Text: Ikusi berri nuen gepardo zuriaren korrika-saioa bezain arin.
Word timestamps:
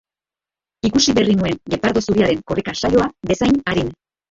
Ikusi 0.89 1.15
berri 1.17 1.35
nuen 1.41 1.59
gepardo 1.75 2.03
zuriaren 2.07 2.43
korrika-saioa 2.55 3.09
bezain 3.33 3.65
arin. 3.77 3.97